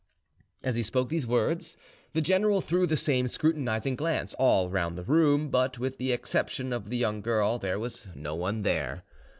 As 0.63 0.73
he 0.73 0.81
spoke 0.81 1.09
these 1.09 1.27
words, 1.27 1.77
the 2.13 2.21
general 2.21 2.59
threw 2.59 2.87
the 2.87 2.97
same 2.97 3.27
scrutinizing 3.27 3.95
glance 3.95 4.33
all 4.39 4.67
round 4.67 4.97
the 4.97 5.03
room, 5.03 5.49
but 5.51 5.77
with 5.77 5.97
the 5.99 6.11
exception 6.11 6.73
of 6.73 6.89
the 6.89 6.97
young 6.97 7.21
girl 7.21 7.59
there 7.59 7.77
was 7.77 8.07
no 8.15 8.33
one 8.33 8.63
there. 8.63 9.03